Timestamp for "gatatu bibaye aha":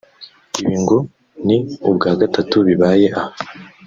2.21-3.33